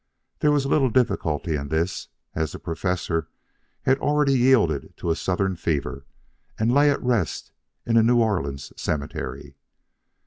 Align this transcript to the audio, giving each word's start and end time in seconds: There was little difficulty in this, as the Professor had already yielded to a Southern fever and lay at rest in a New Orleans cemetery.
There 0.39 0.51
was 0.51 0.65
little 0.65 0.89
difficulty 0.89 1.55
in 1.55 1.67
this, 1.67 2.07
as 2.33 2.53
the 2.53 2.57
Professor 2.59 3.27
had 3.83 3.99
already 3.99 4.33
yielded 4.33 4.97
to 4.97 5.11
a 5.11 5.15
Southern 5.15 5.55
fever 5.55 6.07
and 6.57 6.73
lay 6.73 6.89
at 6.89 7.03
rest 7.03 7.51
in 7.85 7.97
a 7.97 8.01
New 8.01 8.19
Orleans 8.19 8.73
cemetery. 8.75 9.57